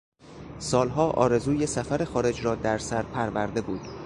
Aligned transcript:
سالها 0.59 1.09
آرزوی 1.11 1.65
سفر 1.67 2.05
خارج 2.05 2.45
را 2.45 2.55
در 2.55 2.77
سر 2.77 3.03
پرورده 3.03 3.61
بود. 3.61 3.81